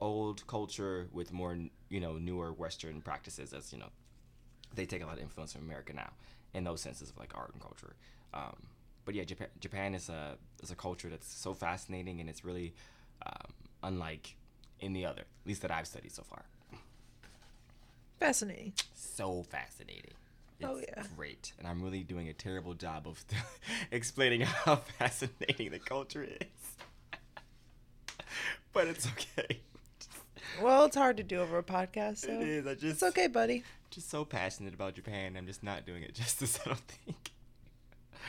old 0.00 0.46
culture 0.46 1.08
with 1.12 1.32
more 1.32 1.56
you 1.88 2.00
know 2.00 2.14
newer 2.18 2.52
Western 2.52 3.00
practices 3.00 3.52
as 3.52 3.72
you 3.72 3.78
know 3.78 3.88
they 4.74 4.86
take 4.86 5.02
a 5.02 5.06
lot 5.06 5.16
of 5.16 5.22
influence 5.22 5.52
from 5.52 5.62
America 5.62 5.92
now 5.92 6.10
in 6.54 6.64
those 6.64 6.80
senses 6.80 7.10
of 7.10 7.18
like 7.18 7.36
art 7.36 7.50
and 7.52 7.62
culture. 7.62 7.94
Um, 8.34 8.56
but 9.04 9.14
yeah, 9.14 9.24
Japan, 9.24 9.48
Japan 9.60 9.94
is 9.94 10.08
a 10.08 10.36
is 10.62 10.70
a 10.70 10.74
culture 10.76 11.08
that's 11.08 11.30
so 11.30 11.54
fascinating 11.54 12.20
and 12.20 12.28
it's 12.28 12.44
really 12.44 12.74
um, 13.26 13.52
unlike 13.82 14.36
any 14.80 15.04
other, 15.06 15.22
at 15.22 15.46
least 15.46 15.62
that 15.62 15.70
I've 15.70 15.86
studied 15.86 16.12
so 16.12 16.22
far. 16.22 16.42
Fascinating. 18.18 18.72
So 18.94 19.42
fascinating. 19.42 20.12
Oh, 20.64 20.76
it's 20.76 20.86
oh 20.88 20.94
yeah. 20.96 21.02
Great, 21.16 21.52
and 21.58 21.66
I'm 21.66 21.82
really 21.82 22.02
doing 22.04 22.28
a 22.28 22.32
terrible 22.32 22.74
job 22.74 23.06
of 23.06 23.24
explaining 23.90 24.40
how 24.64 24.76
fascinating 24.76 25.70
the 25.70 25.80
culture 25.80 26.22
is. 26.22 26.46
But 28.72 28.86
it's 28.86 29.06
okay. 29.08 29.60
Well, 30.60 30.84
it's 30.84 30.96
hard 30.96 31.16
to 31.16 31.22
do 31.22 31.40
over 31.40 31.58
a 31.58 31.62
podcast. 31.62 32.18
So 32.18 32.32
it 32.32 32.48
is. 32.48 32.66
I 32.66 32.74
just. 32.74 32.84
It's 32.84 33.02
okay, 33.02 33.26
buddy. 33.26 33.64
Just 33.90 34.10
so 34.10 34.24
passionate 34.24 34.74
about 34.74 34.94
Japan. 34.94 35.36
I'm 35.36 35.46
just 35.46 35.62
not 35.62 35.86
doing 35.86 36.02
it 36.02 36.14
justice. 36.14 36.58
I 36.64 36.68
don't 36.68 36.78
think. 36.80 37.32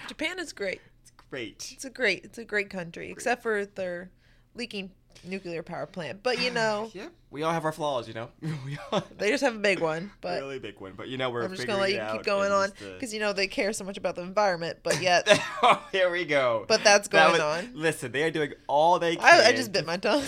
Japan 0.07 0.40
is 0.40 0.54
great. 0.54 0.81
It's 1.01 1.12
great. 1.30 1.69
It's 1.74 1.86
a 1.86 1.90
great. 1.90 2.24
It's 2.25 2.38
a 2.38 2.45
great 2.45 2.69
country, 2.69 3.06
great. 3.07 3.12
except 3.12 3.44
for 3.44 3.66
their 3.66 4.10
leaking 4.56 4.92
nuclear 5.24 5.64
power 5.64 5.86
plant. 5.86 6.24
But 6.24 6.42
you 6.42 6.52
know, 6.52 6.92
yeah, 6.94 7.08
we 7.32 7.44
all 7.44 7.52
have 7.52 7.66
our 7.66 7.72
flaws. 7.72 8.08
You 8.08 8.14
know, 8.14 8.30
they 9.18 9.30
just 9.30 9.44
have 9.44 9.56
a 9.56 9.60
big 9.60 9.80
one, 9.80 10.12
but 10.22 10.42
really 10.42 10.60
big 10.60 10.80
one. 10.80 10.94
But 10.96 11.10
you 11.10 11.18
know, 11.18 11.30
we're 11.30 11.44
I'm 11.44 11.56
just 11.56 11.68
gonna 11.68 11.80
let 11.80 11.92
you 11.92 12.02
keep 12.12 12.24
going 12.24 12.52
on 12.52 12.72
because 12.80 13.12
uh... 13.12 13.14
you 13.14 13.19
know 13.19 13.33
they 13.33 13.48
care 13.48 13.74
so 13.74 13.83
much 13.83 13.98
about 13.98 14.16
the 14.16 14.22
environment, 14.22 14.80
but 14.83 15.02
yet 15.02 15.28
oh, 15.64 15.86
here 15.92 16.10
we 16.10 16.26
go. 16.26 16.66
But 16.68 16.83
that's 16.83 17.07
going 17.07 17.24
that 17.24 17.31
was... 17.31 17.66
on. 17.66 17.72
Listen, 17.74 18.12
they 18.12 18.24
are 18.24 18.31
doing 18.31 18.54
all 18.68 19.00
they 19.00 19.16
can. 19.16 19.26
I, 19.26 19.48
I 19.48 19.52
just 19.54 19.72
bit 19.72 19.86
my 19.86 19.98
tongue. 19.98 20.24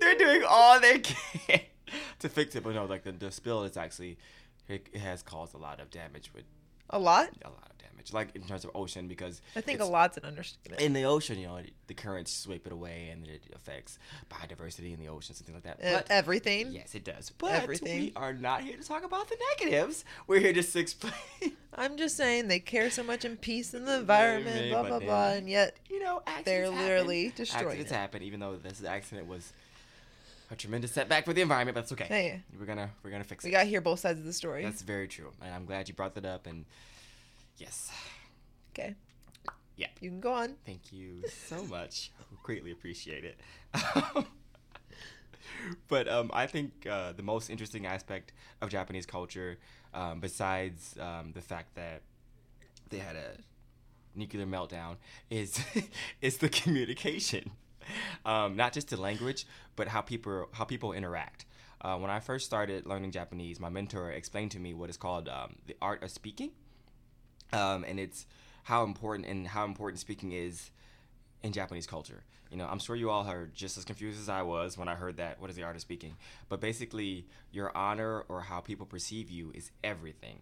They're 0.00 0.16
doing 0.16 0.42
all 0.48 0.80
they 0.80 1.00
can 1.00 1.60
to 2.20 2.28
fix 2.28 2.56
it, 2.56 2.62
but 2.62 2.74
no, 2.74 2.86
like 2.86 3.04
the, 3.04 3.12
the 3.12 3.30
spill 3.30 3.64
is 3.64 3.76
actually 3.76 4.18
it 4.68 4.94
has 4.96 5.22
caused 5.22 5.54
a 5.54 5.58
lot 5.58 5.80
of 5.80 5.90
damage 5.90 6.30
with 6.34 6.44
a 6.90 6.98
lot. 6.98 7.28
A 7.44 7.48
lot 7.48 7.70
of 7.70 7.78
damage, 7.78 8.12
like 8.12 8.34
in 8.34 8.42
terms 8.42 8.64
of 8.64 8.70
ocean, 8.74 9.08
because 9.08 9.40
I 9.56 9.60
think 9.60 9.80
a 9.80 9.84
lot's 9.84 10.16
an 10.16 10.24
understatement. 10.24 10.80
In 10.80 10.92
the 10.92 11.04
ocean, 11.04 11.38
you 11.38 11.46
know, 11.46 11.60
the 11.86 11.94
currents 11.94 12.32
sweep 12.32 12.66
it 12.66 12.72
away, 12.72 13.10
and 13.12 13.26
it 13.26 13.42
affects 13.54 13.98
biodiversity 14.30 14.92
in 14.92 15.00
the 15.00 15.08
ocean, 15.08 15.34
something 15.34 15.54
like 15.54 15.64
that. 15.64 15.84
Uh, 15.84 16.02
everything. 16.10 16.72
Yes, 16.72 16.94
it 16.94 17.04
does. 17.04 17.30
But 17.30 17.52
everything. 17.52 18.00
we 18.00 18.12
are 18.16 18.32
not 18.32 18.62
here 18.62 18.76
to 18.76 18.82
talk 18.82 19.04
about 19.04 19.28
the 19.28 19.36
negatives. 19.58 20.04
We're 20.26 20.40
here 20.40 20.52
to 20.52 20.78
explain. 20.78 21.12
I'm 21.74 21.96
just 21.96 22.16
saying 22.16 22.48
they 22.48 22.58
care 22.58 22.90
so 22.90 23.02
much 23.04 23.24
in 23.24 23.36
peace 23.36 23.72
and 23.74 23.86
the 23.86 23.98
environment, 23.98 24.70
blah 24.70 24.82
blah 24.82 24.98
blah, 24.98 25.30
and 25.30 25.48
yet 25.48 25.76
you 25.88 26.02
know 26.02 26.22
they're 26.44 26.68
literally 26.68 27.32
destroying 27.36 27.66
accidents 27.66 27.92
it. 27.92 27.94
happen, 27.94 28.22
even 28.22 28.40
though 28.40 28.56
this 28.56 28.82
accident 28.82 29.28
was 29.28 29.52
a 30.50 30.56
tremendous 30.56 30.92
setback 30.92 31.24
for 31.24 31.32
the 31.32 31.42
environment, 31.42 31.74
but 31.74 31.82
that's 31.82 31.92
okay. 31.92 32.42
We're 32.58 32.66
gonna 32.66 32.90
we're 33.02 33.10
gonna 33.10 33.24
fix 33.24 33.44
we 33.44 33.50
it. 33.50 33.52
We 33.52 33.56
got 33.56 33.62
to 33.64 33.68
hear 33.68 33.80
both 33.80 34.00
sides 34.00 34.18
of 34.18 34.24
the 34.24 34.32
story. 34.32 34.64
That's 34.64 34.82
very 34.82 35.08
true, 35.08 35.32
and 35.42 35.54
I'm 35.54 35.64
glad 35.64 35.88
you 35.88 35.94
brought 35.94 36.14
that 36.14 36.24
up. 36.24 36.46
And 36.46 36.64
yes. 37.58 37.90
Okay. 38.72 38.94
Yeah. 39.76 39.88
You 40.00 40.10
can 40.10 40.20
go 40.20 40.32
on. 40.32 40.54
Thank 40.66 40.92
you 40.92 41.22
so 41.28 41.62
much. 41.70 42.10
Greatly 42.42 42.72
appreciate 42.72 43.24
it. 43.24 43.38
but 45.88 46.08
um, 46.08 46.30
I 46.32 46.46
think 46.46 46.86
uh, 46.88 47.12
the 47.12 47.22
most 47.22 47.50
interesting 47.50 47.86
aspect 47.86 48.32
of 48.60 48.70
Japanese 48.70 49.06
culture, 49.06 49.58
um, 49.94 50.20
besides 50.20 50.96
um, 51.00 51.32
the 51.32 51.40
fact 51.40 51.74
that 51.76 52.02
they 52.90 52.98
had 52.98 53.16
a 53.16 53.36
nuclear 54.14 54.46
meltdown, 54.46 54.96
is 55.30 55.60
is 56.22 56.38
the 56.38 56.48
communication 56.48 57.52
um, 58.26 58.56
not 58.56 58.72
just 58.72 58.88
the 58.90 58.96
language, 58.96 59.46
but 59.76 59.88
how 59.88 60.00
people 60.00 60.48
how 60.52 60.64
people 60.64 60.92
interact. 60.92 61.44
Uh, 61.80 61.96
when 61.96 62.10
I 62.10 62.18
first 62.18 62.44
started 62.44 62.86
learning 62.86 63.12
Japanese, 63.12 63.60
my 63.60 63.68
mentor 63.68 64.10
explained 64.10 64.50
to 64.52 64.58
me 64.58 64.74
what 64.74 64.90
is 64.90 64.96
called 64.96 65.28
um, 65.28 65.56
the 65.66 65.76
art 65.80 66.02
of 66.02 66.10
speaking, 66.10 66.50
um, 67.52 67.84
and 67.84 68.00
it's 68.00 68.26
how 68.64 68.84
important 68.84 69.28
and 69.28 69.46
how 69.46 69.64
important 69.64 70.00
speaking 70.00 70.32
is 70.32 70.70
in 71.42 71.52
Japanese 71.52 71.86
culture. 71.86 72.24
You 72.50 72.56
know, 72.56 72.66
I'm 72.66 72.78
sure 72.78 72.96
you 72.96 73.10
all 73.10 73.28
are 73.28 73.48
just 73.54 73.76
as 73.76 73.84
confused 73.84 74.18
as 74.18 74.28
I 74.28 74.42
was 74.42 74.78
when 74.78 74.88
I 74.88 74.94
heard 74.94 75.18
that. 75.18 75.40
What 75.40 75.50
is 75.50 75.56
the 75.56 75.62
art 75.62 75.76
of 75.76 75.82
speaking? 75.82 76.16
But 76.48 76.60
basically, 76.60 77.26
your 77.52 77.76
honor 77.76 78.24
or 78.28 78.40
how 78.40 78.60
people 78.60 78.86
perceive 78.86 79.30
you 79.30 79.52
is 79.54 79.70
everything, 79.84 80.40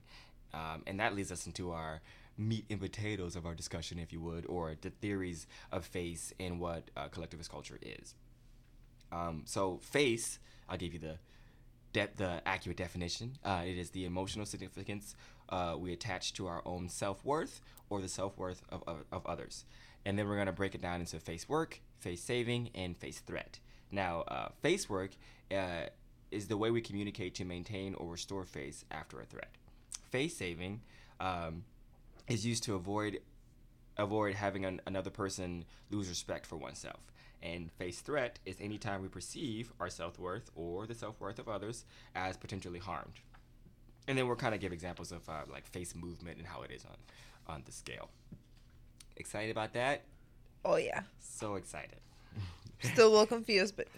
um, 0.54 0.82
and 0.86 1.00
that 1.00 1.14
leads 1.14 1.32
us 1.32 1.46
into 1.46 1.72
our 1.72 2.00
meat 2.38 2.66
and 2.70 2.80
potatoes 2.80 3.36
of 3.36 3.46
our 3.46 3.54
discussion, 3.54 3.98
if 3.98 4.12
you 4.12 4.20
would, 4.20 4.46
or 4.46 4.74
the 4.80 4.90
theories 4.90 5.46
of 5.72 5.84
face 5.84 6.32
and 6.38 6.60
what 6.60 6.90
uh, 6.96 7.08
collectivist 7.08 7.50
culture 7.50 7.78
is. 7.82 8.14
Um, 9.12 9.42
so, 9.44 9.78
face, 9.78 10.38
I'll 10.68 10.76
give 10.76 10.92
you 10.92 10.98
the 10.98 11.18
de- 11.92 12.10
the 12.16 12.42
accurate 12.46 12.76
definition. 12.76 13.38
Uh, 13.44 13.62
it 13.64 13.78
is 13.78 13.90
the 13.90 14.04
emotional 14.04 14.46
significance 14.46 15.14
uh, 15.48 15.76
we 15.78 15.92
attach 15.92 16.32
to 16.34 16.46
our 16.46 16.62
own 16.66 16.88
self 16.88 17.24
worth 17.24 17.60
or 17.88 18.00
the 18.00 18.08
self 18.08 18.36
worth 18.36 18.62
of, 18.68 18.82
of, 18.86 19.04
of, 19.12 19.24
others. 19.26 19.64
And 20.04 20.18
then 20.18 20.28
we're 20.28 20.34
going 20.34 20.46
to 20.46 20.52
break 20.52 20.74
it 20.74 20.82
down 20.82 21.00
into 21.00 21.18
face 21.18 21.48
work, 21.48 21.80
face 21.98 22.22
saving, 22.22 22.70
and 22.74 22.96
face 22.96 23.20
threat. 23.20 23.58
Now, 23.90 24.22
uh, 24.22 24.48
face 24.60 24.88
work 24.88 25.12
uh, 25.50 25.86
is 26.30 26.48
the 26.48 26.56
way 26.56 26.70
we 26.70 26.80
communicate 26.80 27.34
to 27.36 27.44
maintain 27.44 27.94
or 27.94 28.12
restore 28.12 28.44
face 28.44 28.84
after 28.90 29.20
a 29.20 29.24
threat. 29.24 29.50
Face 30.10 30.36
saving 30.36 30.80
um, 31.20 31.64
is 32.28 32.46
used 32.46 32.64
to 32.64 32.74
avoid 32.74 33.20
avoid 33.98 34.34
having 34.34 34.64
an, 34.64 34.80
another 34.86 35.10
person 35.10 35.64
lose 35.90 36.08
respect 36.08 36.46
for 36.46 36.56
oneself. 36.56 37.00
And 37.42 37.70
face 37.72 38.00
threat 38.00 38.38
is 38.44 38.56
anytime 38.60 39.02
we 39.02 39.08
perceive 39.08 39.72
our 39.80 39.88
self 39.88 40.18
worth 40.18 40.50
or 40.54 40.86
the 40.86 40.94
self 40.94 41.20
worth 41.20 41.38
of 41.38 41.48
others 41.48 41.84
as 42.14 42.36
potentially 42.36 42.78
harmed. 42.78 43.20
And 44.08 44.16
then 44.16 44.26
we'll 44.26 44.36
kind 44.36 44.54
of 44.54 44.60
give 44.60 44.72
examples 44.72 45.12
of 45.12 45.28
uh, 45.28 45.42
like 45.50 45.66
face 45.66 45.94
movement 45.94 46.38
and 46.38 46.46
how 46.46 46.62
it 46.62 46.70
is 46.70 46.84
on 46.84 46.96
on 47.54 47.62
the 47.64 47.72
scale. 47.72 48.10
Excited 49.16 49.50
about 49.50 49.72
that? 49.74 50.02
Oh 50.64 50.76
yeah. 50.76 51.02
So 51.20 51.54
excited. 51.54 52.00
Still 52.82 53.08
a 53.08 53.10
little 53.10 53.26
confused, 53.26 53.76
but 53.76 53.88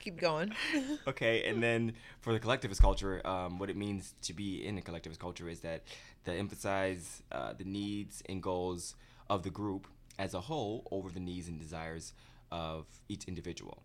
keep 0.00 0.18
going. 0.18 0.52
okay, 1.06 1.44
and 1.48 1.62
then 1.62 1.92
for 2.20 2.32
the 2.32 2.40
collectivist 2.40 2.80
culture, 2.80 3.24
um, 3.26 3.58
what 3.58 3.70
it 3.70 3.76
means 3.76 4.14
to 4.22 4.32
be 4.32 4.66
in 4.66 4.74
the 4.74 4.82
collectivist 4.82 5.20
culture 5.20 5.48
is 5.48 5.60
that 5.60 5.82
they 6.24 6.38
emphasize 6.38 7.22
uh, 7.30 7.52
the 7.56 7.64
needs 7.64 8.22
and 8.28 8.42
goals 8.42 8.96
of 9.30 9.42
the 9.42 9.50
group 9.50 9.86
as 10.18 10.34
a 10.34 10.40
whole 10.40 10.86
over 10.90 11.08
the 11.08 11.20
needs 11.20 11.48
and 11.48 11.60
desires 11.60 12.12
of 12.50 12.86
each 13.08 13.24
individual. 13.24 13.82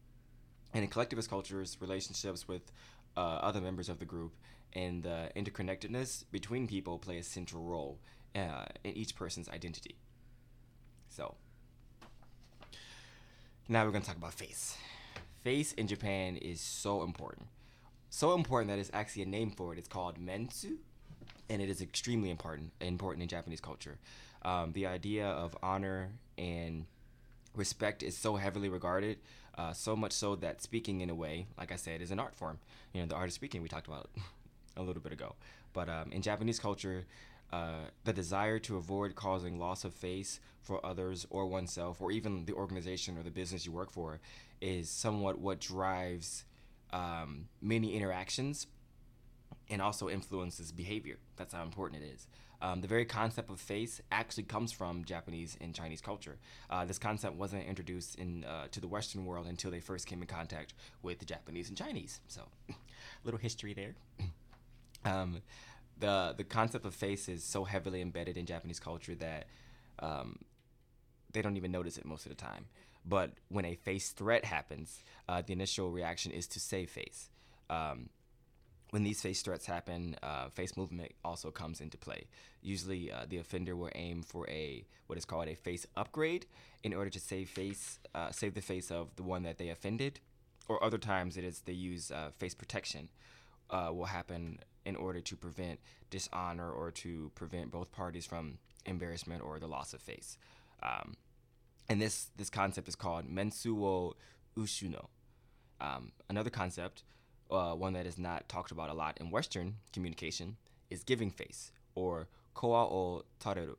And 0.74 0.84
in 0.84 0.90
collectivist 0.90 1.30
cultures, 1.30 1.78
relationships 1.80 2.48
with 2.48 2.72
uh, 3.18 3.20
other 3.20 3.62
members 3.62 3.90
of 3.90 4.00
the 4.00 4.06
group 4.06 4.34
and 4.74 5.04
the 5.04 5.30
interconnectedness 5.36 6.24
between 6.32 6.68
people 6.68 6.98
play 6.98 7.18
a 7.18 7.24
central 7.24 7.64
role 7.64 8.00
uh, 8.36 8.66
in 8.84 8.96
each 8.96 9.16
person's 9.16 9.50
identity. 9.50 9.96
So, 11.10 11.36
now 13.72 13.86
we're 13.86 13.92
to 14.02 14.08
talk 14.08 14.18
about 14.18 14.34
face. 14.34 14.76
Face 15.44 15.72
in 15.74 15.88
Japan 15.88 16.36
is 16.36 16.60
so 16.60 17.04
important. 17.04 17.48
So 18.10 18.34
important 18.34 18.70
that 18.70 18.80
it's 18.80 18.92
actually 18.94 19.24
a 19.24 19.28
name 19.28 19.50
for 19.50 19.72
it. 19.72 19.80
It's 19.80 19.88
called 19.88 20.20
mentsu, 20.20 20.76
and 21.50 21.62
it 21.62 21.70
is 21.70 21.82
extremely 21.82 22.30
important 22.30 22.74
important 22.82 23.24
in 23.24 23.30
Japanese 23.30 23.62
culture. 23.62 23.98
Um, 24.42 24.74
the 24.74 24.88
idea 24.88 25.26
of 25.26 25.58
honor 25.64 26.10
and 26.38 26.86
respect 27.56 28.04
is 28.04 28.18
so 28.18 28.36
heavily 28.36 28.68
regarded, 28.68 29.20
uh, 29.58 29.72
so 29.72 29.96
much 29.96 30.12
so 30.12 30.36
that 30.36 30.62
speaking 30.62 31.00
in 31.00 31.10
a 31.10 31.16
way, 31.16 31.48
like 31.58 31.72
I 31.72 31.78
said, 31.78 32.02
is 32.02 32.12
an 32.12 32.20
art 32.20 32.36
form. 32.36 32.60
You 32.94 33.02
know, 33.02 33.08
the 33.08 33.16
art 33.16 33.30
of 33.30 33.34
speaking 33.34 33.62
we 33.62 33.70
talked 33.70 33.88
about 33.88 34.10
a 34.76 34.84
little 34.84 35.02
bit 35.02 35.14
ago. 35.14 35.36
But 35.72 35.88
um, 35.88 36.12
in 36.12 36.22
Japanese 36.22 36.60
culture, 36.60 37.06
uh, 37.52 37.86
the 38.06 38.14
desire 38.14 38.60
to 38.60 38.78
avoid 38.78 39.16
causing 39.16 39.60
loss 39.60 39.84
of 39.84 39.94
face 39.94 40.40
for 40.62 40.86
others 40.86 41.26
or 41.30 41.48
oneself, 41.48 42.02
or 42.02 42.12
even 42.12 42.46
the 42.46 42.54
organization 42.54 43.18
or 43.18 43.24
the 43.24 43.32
business 43.32 43.66
you 43.66 43.72
work 43.72 43.92
for, 43.92 44.20
is 44.62 44.90
somewhat 44.90 45.40
what 45.40 45.60
drives 45.60 46.46
um, 46.94 47.48
many 47.62 47.96
interactions 47.96 48.68
and 49.70 49.82
also 49.82 50.10
influences 50.10 50.72
behavior. 50.72 51.18
That's 51.38 51.54
how 51.54 51.64
important 51.64 52.04
it 52.04 52.08
is. 52.14 52.28
Um, 52.62 52.82
the 52.82 52.88
very 52.88 53.06
concept 53.06 53.50
of 53.50 53.60
face 53.60 54.02
actually 54.12 54.44
comes 54.44 54.72
from 54.72 55.04
Japanese 55.04 55.58
and 55.60 55.74
Chinese 55.74 56.00
culture. 56.00 56.38
Uh, 56.70 56.86
this 56.86 57.00
concept 57.00 57.36
wasn't 57.36 57.66
introduced 57.66 58.16
in 58.16 58.44
uh, 58.44 58.68
to 58.72 58.80
the 58.80 58.88
Western 58.88 59.26
world 59.26 59.48
until 59.48 59.72
they 59.72 59.80
first 59.80 60.06
came 60.06 60.22
in 60.22 60.28
contact 60.28 60.74
with 61.02 61.18
the 61.18 61.26
Japanese 61.26 61.70
and 61.70 61.78
Chinese. 61.78 62.22
So, 62.28 62.42
a 62.70 62.74
little 63.24 63.40
history 63.40 63.74
there. 63.74 63.96
um, 65.12 65.42
the 66.02 66.34
the 66.36 66.44
concept 66.44 66.86
of 66.86 66.94
face 66.94 67.30
is 67.30 67.44
so 67.44 67.64
heavily 67.64 68.02
embedded 68.02 68.36
in 68.36 68.46
Japanese 68.46 68.80
culture 68.80 69.16
that 69.16 69.46
um, 70.00 70.40
they 71.32 71.42
don't 71.42 71.56
even 71.56 71.72
notice 71.72 71.98
it 71.98 72.06
most 72.06 72.26
of 72.26 72.30
the 72.30 72.36
time. 72.36 72.66
But 73.06 73.32
when 73.50 73.66
a 73.66 73.76
face 73.76 74.10
threat 74.10 74.46
happens, 74.46 75.04
uh, 75.30 75.42
the 75.42 75.54
initial 75.54 75.90
reaction 75.90 76.32
is 76.32 76.48
to 76.48 76.60
save 76.60 76.90
face. 76.90 77.30
Um, 77.70 78.10
when 78.92 79.04
these 79.04 79.22
face 79.22 79.42
threats 79.42 79.66
happen, 79.66 80.18
uh, 80.22 80.50
face 80.50 80.76
movement 80.76 81.14
also 81.24 81.50
comes 81.50 81.80
into 81.80 81.98
play. 81.98 82.26
Usually, 82.62 83.12
uh, 83.12 83.26
the 83.28 83.38
offender 83.38 83.76
will 83.76 83.90
aim 83.96 84.22
for 84.22 84.48
a 84.50 84.86
what 85.08 85.18
is 85.18 85.26
called 85.26 85.48
a 85.48 85.56
face 85.56 85.88
upgrade 85.96 86.46
in 86.84 86.94
order 86.94 87.10
to 87.10 87.20
save 87.20 87.50
face, 87.50 88.00
uh, 88.14 88.32
save 88.32 88.54
the 88.54 88.62
face 88.62 88.92
of 88.92 89.16
the 89.16 89.24
one 89.24 89.44
that 89.44 89.58
they 89.58 89.70
offended. 89.70 90.20
Or 90.68 90.84
other 90.84 90.98
times, 90.98 91.38
it 91.38 91.44
is 91.44 91.62
they 91.62 91.74
use 91.74 92.12
uh, 92.12 92.32
face 92.38 92.54
protection. 92.54 93.10
Uh, 93.72 93.90
will 93.94 94.06
happen 94.06 94.60
in 94.86 94.96
order 94.96 95.22
to 95.22 95.36
prevent 95.36 95.80
dishonor 96.10 96.70
or 96.70 96.92
to 96.92 97.32
prevent 97.36 97.72
both 97.72 97.92
parties 97.92 98.26
from 98.26 98.58
embarrassment 98.86 99.42
or 99.42 99.60
the 99.60 99.68
loss 99.68 99.94
of 99.94 100.02
face. 100.02 100.38
Um, 100.84 101.16
and 101.88 102.02
this 102.02 102.32
this 102.38 102.50
concept 102.50 102.88
is 102.88 102.96
called 102.96 103.26
mensuo 103.30 104.14
ushuno. 104.58 105.08
Um, 105.80 106.12
another 106.30 106.50
concept 106.50 107.04
uh, 107.52 107.74
one 107.74 107.94
that 107.94 108.06
is 108.06 108.18
not 108.18 108.48
talked 108.48 108.72
about 108.72 108.90
a 108.90 108.94
lot 108.94 109.18
in 109.20 109.30
Western 109.30 109.76
communication 109.92 110.58
is 110.90 111.04
giving 111.04 111.30
face 111.32 111.72
or 111.96 112.28
kao 112.56 112.72
o 112.72 113.26
tateru. 113.40 113.76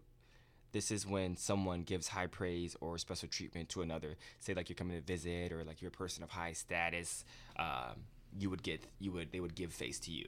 This 0.73 0.91
is 0.91 1.07
when 1.07 1.37
someone 1.37 1.83
gives 1.83 2.09
high 2.09 2.27
praise 2.27 2.77
or 2.81 2.97
special 2.97 3.29
treatment 3.29 3.69
to 3.71 3.83
another. 3.83 4.17
Say 4.41 4.55
like 4.55 4.71
you're 4.71 4.77
coming 4.77 4.97
to 4.97 5.03
visit 5.03 5.53
or 5.53 5.65
like 5.65 5.83
you're 5.83 5.91
a 5.91 5.93
person 5.93 6.23
of 6.23 6.31
high 6.31 6.55
status. 6.55 7.25
Um, 7.59 8.05
you 8.39 8.51
would 8.51 8.63
get 8.63 8.87
you 8.99 9.13
would 9.13 9.33
they 9.33 9.41
would 9.41 9.55
give 9.55 9.73
face 9.73 9.99
to 10.01 10.11
you. 10.11 10.27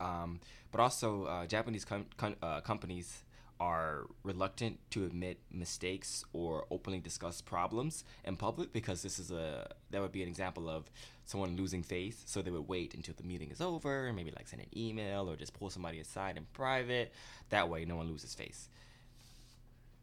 Um, 0.00 0.40
but 0.70 0.80
also 0.80 1.24
uh, 1.24 1.46
Japanese 1.46 1.84
com- 1.84 2.06
com- 2.16 2.36
uh, 2.42 2.60
companies 2.60 3.24
are 3.60 4.06
reluctant 4.22 4.78
to 4.90 5.04
admit 5.04 5.38
mistakes 5.50 6.24
or 6.32 6.66
openly 6.70 7.00
discuss 7.00 7.40
problems 7.40 8.04
in 8.24 8.36
public 8.36 8.72
because 8.72 9.02
this 9.02 9.18
is 9.18 9.32
a 9.32 9.68
that 9.90 10.00
would 10.00 10.12
be 10.12 10.22
an 10.22 10.28
example 10.28 10.68
of 10.68 10.90
someone 11.24 11.56
losing 11.56 11.82
face 11.82 12.22
so 12.24 12.40
they 12.40 12.50
would 12.50 12.68
wait 12.68 12.94
until 12.94 13.14
the 13.16 13.24
meeting 13.24 13.50
is 13.50 13.60
over 13.60 14.06
and 14.06 14.16
maybe 14.16 14.30
like 14.36 14.46
send 14.46 14.62
an 14.62 14.68
email 14.78 15.28
or 15.28 15.36
just 15.36 15.52
pull 15.54 15.70
somebody 15.70 15.98
aside 15.98 16.36
in 16.36 16.46
private. 16.52 17.12
That 17.50 17.68
way 17.68 17.84
no 17.84 17.96
one 17.96 18.08
loses 18.08 18.34
face. 18.34 18.68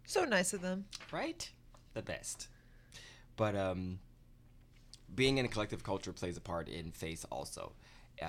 So 0.06 0.26
nice 0.26 0.54
of 0.54 0.62
them. 0.62 0.86
Right? 1.12 1.50
The 1.94 2.02
best. 2.02 2.50
But 3.38 3.56
um 3.56 4.00
being 5.16 5.38
in 5.38 5.46
a 5.46 5.48
collective 5.48 5.84
culture 5.84 6.12
plays 6.12 6.38
a 6.38 6.42
part 6.42 6.68
in 6.68 6.92
face 6.92 7.26
also 7.32 7.72
uh, 8.22 8.26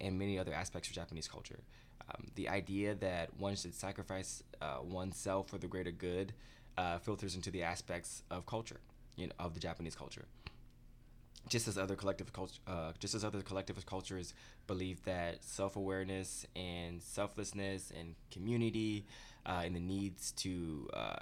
and 0.00 0.18
many 0.18 0.38
other 0.38 0.52
aspects 0.52 0.88
of 0.88 0.94
japanese 0.94 1.28
culture 1.28 1.60
um, 2.08 2.26
the 2.36 2.48
idea 2.48 2.94
that 2.94 3.36
one 3.38 3.54
should 3.54 3.74
sacrifice 3.74 4.42
uh, 4.62 4.78
oneself 4.82 5.48
for 5.48 5.58
the 5.58 5.66
greater 5.66 5.90
good 5.90 6.32
uh, 6.78 6.98
filters 6.98 7.34
into 7.34 7.50
the 7.50 7.62
aspects 7.62 8.22
of 8.30 8.46
culture, 8.46 8.80
you 9.16 9.26
know, 9.26 9.32
of 9.38 9.52
the 9.52 9.60
Japanese 9.60 9.94
culture. 9.94 10.24
Just 11.48 11.66
as 11.66 11.76
other 11.76 11.96
collective 11.96 12.32
culture, 12.32 12.60
uh, 12.66 12.92
just 12.98 13.14
as 13.14 13.24
other 13.24 13.42
collectivist 13.42 13.86
cultures 13.86 14.32
believe 14.66 15.02
that 15.04 15.42
self-awareness 15.42 16.46
and 16.54 17.02
selflessness 17.02 17.92
and 17.98 18.14
community 18.30 19.06
uh, 19.44 19.62
and 19.64 19.74
the 19.74 19.80
needs 19.80 20.32
to 20.32 20.88
uh, 20.92 21.16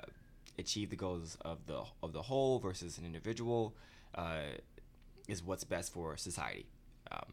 achieve 0.58 0.90
the 0.90 0.96
goals 0.96 1.38
of 1.42 1.66
the 1.66 1.82
of 2.02 2.12
the 2.12 2.22
whole 2.22 2.58
versus 2.58 2.98
an 2.98 3.04
individual 3.04 3.75
uh, 4.16 4.40
is 5.28 5.42
what's 5.42 5.64
best 5.64 5.92
for 5.92 6.16
society. 6.16 6.66
Um, 7.11 7.33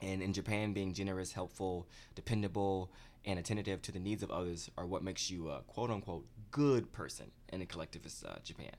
and 0.00 0.22
in 0.22 0.32
Japan, 0.32 0.72
being 0.72 0.92
generous, 0.92 1.32
helpful, 1.32 1.88
dependable, 2.14 2.90
and 3.24 3.38
attentive 3.38 3.82
to 3.82 3.92
the 3.92 3.98
needs 3.98 4.22
of 4.22 4.30
others 4.30 4.70
are 4.78 4.86
what 4.86 5.02
makes 5.02 5.30
you 5.30 5.50
a 5.50 5.60
quote 5.62 5.90
unquote 5.90 6.26
good 6.50 6.92
person 6.92 7.30
in 7.52 7.60
a 7.60 7.66
collectivist 7.66 8.24
uh, 8.24 8.36
Japan. 8.44 8.72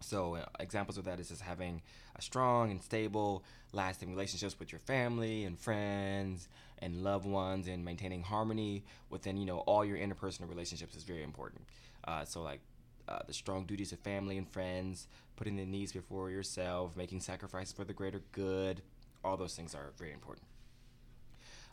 So, 0.00 0.36
uh, 0.36 0.44
examples 0.60 0.96
of 0.96 1.04
that 1.04 1.18
is 1.18 1.28
just 1.28 1.42
having 1.42 1.82
a 2.16 2.22
strong 2.22 2.70
and 2.70 2.82
stable, 2.82 3.42
lasting 3.72 4.10
relationships 4.10 4.58
with 4.58 4.70
your 4.70 4.78
family 4.80 5.44
and 5.44 5.58
friends 5.58 6.48
and 6.78 7.02
loved 7.02 7.26
ones, 7.26 7.66
and 7.66 7.84
maintaining 7.84 8.22
harmony 8.22 8.84
within 9.10 9.36
you 9.36 9.44
know 9.44 9.58
all 9.58 9.84
your 9.84 9.98
interpersonal 9.98 10.48
relationships 10.48 10.94
is 10.94 11.02
very 11.02 11.22
important. 11.22 11.62
Uh, 12.06 12.24
so, 12.24 12.42
like 12.42 12.60
uh, 13.08 13.20
the 13.26 13.32
strong 13.32 13.64
duties 13.64 13.92
of 13.92 13.98
family 14.00 14.36
and 14.36 14.48
friends, 14.48 15.08
putting 15.36 15.56
the 15.56 15.64
needs 15.64 15.92
before 15.92 16.30
yourself, 16.30 16.96
making 16.96 17.20
sacrifices 17.20 17.72
for 17.72 17.84
the 17.84 17.92
greater 17.92 18.20
good, 18.32 18.82
all 19.24 19.36
those 19.36 19.54
things 19.54 19.74
are 19.74 19.92
very 19.98 20.12
important. 20.12 20.46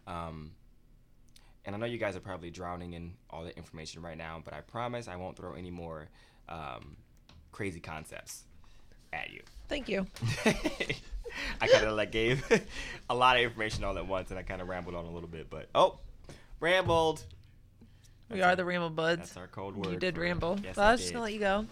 Um, 0.07 0.51
and 1.65 1.75
I 1.75 1.79
know 1.79 1.85
you 1.85 1.97
guys 1.97 2.15
are 2.15 2.21
probably 2.21 2.51
drowning 2.51 2.93
in 2.93 3.13
all 3.29 3.43
the 3.43 3.55
information 3.57 4.01
right 4.01 4.17
now, 4.17 4.41
but 4.43 4.53
I 4.53 4.61
promise 4.61 5.07
I 5.07 5.15
won't 5.15 5.35
throw 5.35 5.53
any 5.53 5.71
more 5.71 6.07
um, 6.47 6.95
crazy 7.51 7.79
concepts 7.79 8.43
at 9.11 9.31
you. 9.31 9.41
Thank 9.67 9.89
you. 9.89 10.05
I 10.45 11.67
kind 11.67 11.85
of 11.85 11.95
like 11.97 12.11
gave 12.11 12.45
a 13.09 13.15
lot 13.15 13.35
of 13.35 13.43
information 13.43 13.83
all 13.83 13.97
at 13.97 14.07
once, 14.07 14.29
and 14.29 14.39
I 14.39 14.43
kind 14.43 14.61
of 14.61 14.67
rambled 14.67 14.95
on 14.95 15.05
a 15.05 15.11
little 15.11 15.29
bit. 15.29 15.49
But 15.49 15.69
oh, 15.73 15.99
rambled. 16.59 17.23
We 18.29 18.41
are 18.41 18.49
our- 18.49 18.55
the 18.55 18.65
Ramble 18.65 18.89
Buds. 18.89 19.19
That's 19.21 19.37
our 19.37 19.47
code 19.47 19.75
word. 19.75 19.91
You 19.91 19.97
did 19.97 20.17
ramble. 20.17 20.59
Yes, 20.63 20.75
but 20.75 20.81
I 20.81 20.87
I 20.89 20.91
was 20.93 21.01
just 21.01 21.13
gonna 21.13 21.23
let 21.23 21.33
you 21.33 21.39
go. 21.39 21.65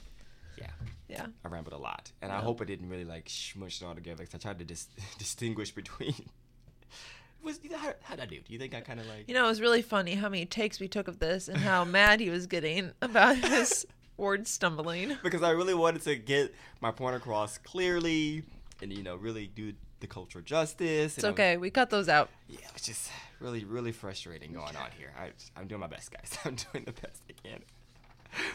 Yeah. 0.58 0.68
Yeah. 1.10 1.26
I 1.44 1.48
rambled 1.48 1.74
a 1.74 1.78
lot, 1.78 2.12
and 2.22 2.32
I 2.32 2.40
hope 2.40 2.62
I 2.62 2.66
didn't 2.66 2.90
really 2.90 3.06
like 3.06 3.30
smush 3.30 3.82
it 3.82 3.86
all 3.86 3.96
together. 3.96 4.24
Cause 4.26 4.36
I 4.36 4.38
tried 4.40 4.60
to 4.60 4.66
dis- 4.66 4.88
distinguish 5.18 5.72
between. 5.72 6.16
Was 7.44 7.60
how 7.76 7.94
how'd 8.04 8.22
I 8.22 8.26
do? 8.26 8.38
Do 8.38 8.54
you 8.54 8.58
think 8.60 8.74
I 8.74 8.80
kind 8.80 9.00
of 9.02 9.06
like? 9.08 9.28
You 9.28 9.34
know, 9.34 9.44
it 9.46 9.50
was 9.50 9.60
really 9.60 9.82
funny 9.82 10.16
how 10.16 10.30
many 10.30 10.46
takes 10.46 10.80
we 10.80 10.88
took 10.88 11.10
of 11.10 11.20
this 11.20 11.50
and 11.50 11.58
how 11.58 11.84
mad 11.84 12.22
he 12.22 12.30
was 12.30 12.48
getting 12.48 12.92
about 13.02 13.36
his 13.36 13.86
word 14.16 14.48
stumbling. 14.48 15.18
because 15.24 15.44
I 15.44 15.50
really 15.50 15.74
wanted 15.74 16.04
to 16.04 16.16
get 16.16 16.56
my 16.80 16.92
point 16.92 17.18
across 17.18 17.58
clearly, 17.58 18.44
and 18.82 18.94
you 18.94 19.04
know, 19.04 19.18
really 19.18 19.48
do 19.48 19.74
the 20.04 20.08
cultural 20.08 20.44
justice. 20.44 21.18
It's 21.18 21.24
I 21.24 21.30
was- 21.30 21.34
okay. 21.34 21.58
We 21.58 21.72
cut 21.72 21.90
those 21.90 22.08
out. 22.10 22.30
yeah, 22.48 22.60
it 22.60 22.74
was 22.74 22.84
just 22.84 23.10
really, 23.40 23.64
really 23.66 23.92
frustrating 23.92 24.54
going 24.54 24.76
on 24.76 24.90
here. 24.98 25.12
I, 25.20 25.32
I'm 25.60 25.68
doing 25.68 25.82
my 25.82 25.88
best, 25.88 26.12
guys. 26.12 26.38
I'm 26.46 26.56
doing 26.56 26.84
the 26.86 26.92
best 26.92 27.22
I 27.30 27.34
can 27.48 27.62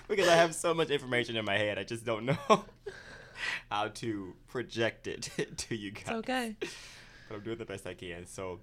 because 0.08 0.28
I 0.28 0.34
have 0.36 0.54
so 0.54 0.74
much 0.74 0.90
information 0.90 1.36
in 1.36 1.44
my 1.44 1.56
head. 1.56 1.78
I 1.78 1.84
just 1.84 2.04
don't 2.04 2.24
know 2.26 2.36
how 3.70 3.88
to 3.88 4.34
project 4.46 5.06
it 5.06 5.30
to 5.56 5.74
you 5.74 5.90
guys. 5.92 6.02
It's 6.02 6.10
okay. 6.10 6.56
but 6.60 7.34
I'm 7.36 7.40
doing 7.42 7.58
the 7.58 7.64
best 7.64 7.86
I 7.86 7.94
can. 7.94 8.26
So, 8.26 8.60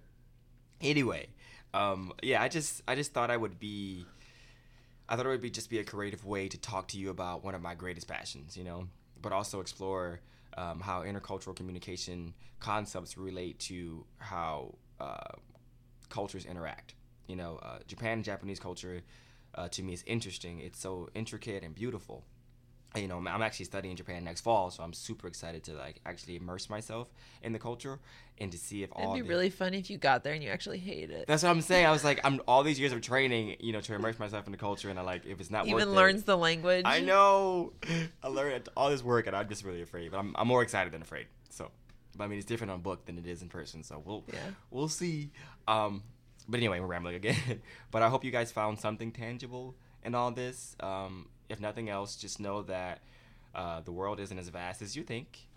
anyway, 0.82 1.28
um, 1.74 2.14
yeah, 2.22 2.42
I 2.42 2.48
just 2.50 2.82
I 2.88 2.96
just 2.96 3.14
thought 3.14 3.32
I 3.32 3.38
would 3.38 3.60
be, 3.60 4.06
I 5.10 5.16
thought 5.16 5.26
it 5.26 5.30
would 5.30 5.42
be 5.42 5.50
just 5.50 5.70
be 5.70 5.80
a 5.80 5.84
creative 5.84 6.24
way 6.26 6.48
to 6.50 6.58
talk 6.58 6.88
to 6.90 7.00
you 7.00 7.10
about 7.10 7.44
one 7.44 7.56
of 7.56 7.62
my 7.62 7.74
greatest 7.76 8.08
passions, 8.08 8.56
you 8.56 8.64
know, 8.64 8.88
but 9.22 9.32
also 9.32 9.60
explore 9.60 10.20
um, 10.58 10.80
how 10.80 11.04
intercultural 11.04 11.56
communication 11.56 12.34
concepts 12.60 13.18
relate 13.18 13.60
to 13.60 14.06
how 14.18 14.76
uh, 15.00 15.36
cultures 16.10 16.46
interact. 16.46 16.96
You 17.28 17.36
know, 17.36 17.60
uh, 17.62 17.80
Japan 17.88 18.14
and 18.14 18.24
Japanese 18.24 18.60
culture 18.60 19.02
uh, 19.56 19.68
to 19.70 19.84
me 19.84 19.94
is 19.94 20.04
interesting. 20.06 20.60
It's 20.60 20.80
so 20.80 21.10
intricate 21.16 21.64
and 21.64 21.74
beautiful 21.74 22.26
you 22.96 23.08
know, 23.08 23.18
I'm 23.18 23.42
actually 23.42 23.66
studying 23.66 23.96
Japan 23.96 24.24
next 24.24 24.42
fall, 24.42 24.72
so 24.72 24.84
I'm 24.84 24.94
super 24.94 25.28
excited 25.28 25.64
to 25.66 25.74
like 25.74 26.00
actually 26.06 26.36
immerse 26.38 26.70
myself 26.70 27.08
in 27.44 27.54
the 27.54 27.60
culture 27.60 28.00
and 28.38 28.52
to 28.52 28.58
see 28.58 28.84
if 28.84 28.90
all 28.92 29.04
It'd 29.14 29.16
be 29.16 29.22
the- 29.22 29.28
really 29.30 29.50
funny 29.50 29.80
if 29.80 29.90
you 29.90 29.98
got 29.98 30.24
there 30.24 30.34
and 30.34 30.44
you 30.44 30.50
actually 30.50 30.78
hate 30.80 31.10
it. 31.10 31.26
That's 31.28 31.44
what 31.44 31.50
I'm 31.50 31.62
saying. 31.62 31.86
I 31.86 31.92
was 31.92 32.04
like, 32.04 32.20
I'm 32.24 32.42
all 32.48 32.64
these 32.64 32.80
years 32.80 32.92
of 32.92 33.02
training, 33.02 33.58
you 33.60 33.74
know, 33.74 33.82
to 33.82 33.94
immerse 33.96 34.20
myself 34.20 34.46
in 34.46 34.52
the 34.52 34.58
culture, 34.58 34.90
and 34.90 34.98
I 35.00 35.02
like 35.04 35.26
if 35.26 35.40
it's 35.40 35.50
not 35.52 35.66
worth 35.66 35.82
Even 35.82 35.90
it- 35.90 35.92
learns 35.96 36.24
the 36.24 36.38
language. 36.38 36.84
I 36.86 37.02
know. 37.02 37.74
I 38.24 38.28
learned 38.28 38.70
all 38.78 38.90
this 38.90 39.04
work, 39.04 39.28
and 39.28 39.36
I'm 39.36 39.48
just 39.50 39.64
really 39.64 39.82
afraid. 39.82 40.12
But 40.12 40.18
I'm, 40.20 40.36
I'm 40.38 40.48
more 40.48 40.64
excited 40.64 40.92
than 40.94 41.02
afraid. 41.02 41.28
So, 41.50 41.72
but 42.18 42.24
I 42.26 42.28
mean, 42.28 42.38
it's 42.38 42.46
different 42.48 42.72
on 42.72 42.82
book 42.82 43.06
than 43.06 43.18
it 43.18 43.26
is 43.28 43.42
in 43.42 43.50
person. 43.50 43.84
So 43.84 44.02
we'll 44.06 44.24
Yeah. 44.32 44.40
we'll 44.72 44.90
see. 44.90 45.32
Um, 45.68 46.04
but 46.48 46.58
anyway, 46.58 46.80
we're 46.80 46.88
rambling 46.88 47.16
again. 47.16 47.62
but 47.92 48.02
I 48.04 48.10
hope 48.10 48.24
you 48.24 48.32
guys 48.32 48.52
found 48.52 48.80
something 48.80 49.12
tangible 49.12 49.76
in 50.04 50.14
all 50.14 50.32
this. 50.32 50.76
Um, 50.80 51.28
if 51.50 51.60
nothing 51.60 51.90
else, 51.90 52.16
just 52.16 52.40
know 52.40 52.62
that 52.64 53.02
uh, 53.54 53.82
the 53.82 53.92
world 53.92 54.20
isn't 54.20 54.38
as 54.38 54.50
vast 54.50 54.82
as 54.82 54.96
you 54.96 55.04
think, 55.04 55.48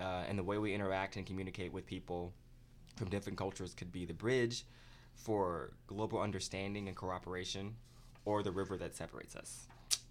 uh, 0.00 0.24
and 0.28 0.38
the 0.38 0.42
way 0.42 0.58
we 0.58 0.74
interact 0.74 1.16
and 1.16 1.26
communicate 1.26 1.72
with 1.72 1.86
people 1.86 2.32
from 2.96 3.08
different 3.08 3.38
cultures 3.38 3.74
could 3.74 3.92
be 3.92 4.04
the 4.04 4.14
bridge 4.14 4.64
for 5.14 5.72
global 5.86 6.20
understanding 6.20 6.88
and 6.88 6.96
cooperation, 6.96 7.74
or 8.24 8.42
the 8.42 8.52
river 8.52 8.76
that 8.76 8.94
separates 8.94 9.34
us. 9.34 9.66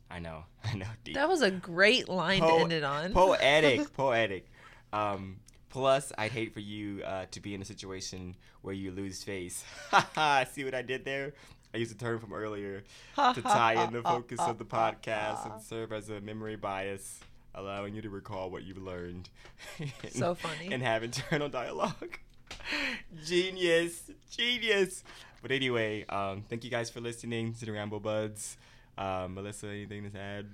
I 0.10 0.20
know, 0.20 0.44
I 0.64 0.76
know. 0.76 0.88
Deep. 1.04 1.16
That 1.16 1.30
was 1.30 1.42
a 1.42 1.52
great 1.52 2.10
line 2.10 2.42
to 2.42 2.54
end 2.54 2.72
it 2.72 2.84
on. 2.84 3.14
Poetic, 3.14 3.94
poetic. 3.98 4.48
Um, 4.94 5.38
plus, 5.70 6.12
I'd 6.18 6.32
hate 6.32 6.54
for 6.54 6.60
you 6.60 7.04
uh, 7.04 7.26
to 7.32 7.40
be 7.40 7.54
in 7.54 7.62
a 7.62 7.66
situation 7.66 8.36
where 8.62 8.74
you 8.74 8.92
lose 8.92 9.24
face. 9.24 9.64
See 10.52 10.64
what 10.64 10.74
I 10.74 10.82
did 10.82 11.06
there? 11.06 11.34
I 11.74 11.78
used 11.78 11.92
a 11.92 11.98
term 11.98 12.20
from 12.20 12.34
earlier 12.34 12.84
to 13.16 13.42
tie 13.42 13.84
in 13.84 13.94
the 13.94 14.02
focus 14.02 14.40
of 14.40 14.58
the 14.58 14.66
podcast 14.66 15.52
and 15.52 15.62
serve 15.62 15.92
as 15.92 16.10
a 16.10 16.22
memory 16.22 16.56
bias, 16.56 17.20
allowing 17.54 17.94
you 17.94 18.02
to 18.02 18.10
recall 18.10 18.50
what 18.50 18.64
you've 18.64 18.82
learned. 18.82 19.30
So 20.12 20.34
funny. 20.36 20.72
And 20.72 20.82
have 20.82 21.04
internal 21.04 21.50
dialogue. 21.50 22.18
genius, 23.26 24.10
genius. 24.32 25.04
But 25.42 25.52
anyway, 25.52 26.06
um, 26.10 26.44
thank 26.50 26.64
you 26.64 26.70
guys 26.72 26.90
for 26.90 27.02
listening 27.02 27.54
to 27.56 27.66
the 27.66 27.72
Ramble 27.72 28.00
Buds. 28.00 28.58
Um, 28.98 29.36
Melissa, 29.36 29.68
anything 29.68 30.10
to 30.10 30.20
add? 30.20 30.48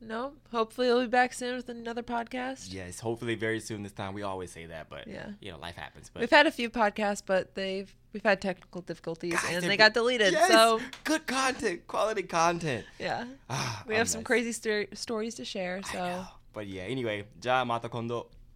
No, 0.00 0.32
hopefully 0.52 0.88
we'll 0.88 1.00
be 1.02 1.06
back 1.06 1.32
soon 1.32 1.56
with 1.56 1.68
another 1.70 2.02
podcast. 2.02 2.72
Yes, 2.72 3.00
hopefully 3.00 3.34
very 3.34 3.60
soon 3.60 3.82
this 3.82 3.92
time. 3.92 4.12
We 4.12 4.22
always 4.22 4.50
say 4.52 4.66
that, 4.66 4.88
but 4.90 5.08
Yeah. 5.08 5.30
you 5.40 5.50
know, 5.50 5.58
life 5.58 5.76
happens. 5.76 6.10
But 6.12 6.20
We've 6.20 6.30
had 6.30 6.46
a 6.46 6.50
few 6.50 6.68
podcasts, 6.70 7.22
but 7.24 7.54
they've 7.54 7.92
we've 8.12 8.22
had 8.22 8.40
technical 8.40 8.82
difficulties 8.82 9.38
and 9.48 9.64
they've 9.64 9.78
got 9.78 9.94
deleted. 9.94 10.32
Yes! 10.32 10.48
So 10.50 10.80
good 11.04 11.26
content, 11.26 11.86
quality 11.86 12.22
content. 12.24 12.84
yeah, 12.98 13.24
Ah, 13.48 13.84
we 13.86 13.94
I'm 13.94 13.98
have 13.98 14.08
some 14.08 14.22
crazy 14.22 14.52
sto- 14.52 14.86
stories 14.94 15.34
to 15.36 15.44
share. 15.44 15.82
So. 15.92 16.24
But 16.52 16.66
yeah, 16.66 16.82
anyway, 16.84 17.24
ja 17.42 17.64
mata 17.64 17.88
kondo. 17.88 18.28